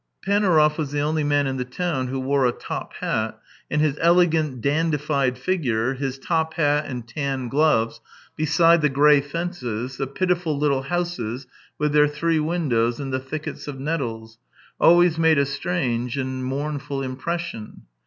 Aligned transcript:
Panaurov 0.25 0.79
was 0.79 0.91
the 0.91 0.99
only 0.99 1.23
man 1.23 1.45
in 1.45 1.57
the 1.57 1.63
town 1.63 2.07
who 2.07 2.19
wore 2.19 2.47
a 2.47 2.51
top 2.51 2.91
hat, 2.95 3.39
and 3.69 3.83
his 3.83 3.99
elegant, 4.01 4.59
dandified 4.59 5.37
figure, 5.37 5.93
his 5.93 6.17
top 6.17 6.55
hat 6.55 6.85
and 6.87 7.07
tan 7.07 7.47
gloves, 7.49 8.01
beside 8.35 8.81
the 8.81 8.89
grey 8.89 9.21
fences, 9.21 9.97
the 9.97 10.07
pitiful 10.07 10.57
little 10.57 10.81
houses, 10.81 11.45
with 11.77 11.91
their 11.93 12.07
three 12.07 12.39
windows 12.39 12.99
and 12.99 13.13
the 13.13 13.19
thickets 13.19 13.67
of 13.67 13.79
nettles, 13.79 14.39
always 14.79 15.19
made 15.19 15.37
a 15.37 15.45
strange 15.45 16.17
and 16.17 16.45
mournful 16.45 17.03
impression. 17.03 17.83